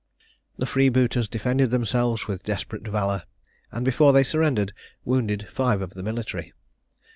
[0.57, 3.21] The freebooters defended themselves with desperate valour,
[3.71, 4.73] and before they surrendered,
[5.05, 6.53] wounded five of the military.